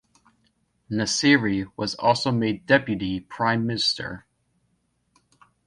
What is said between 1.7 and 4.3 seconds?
was also made deputy prime minister.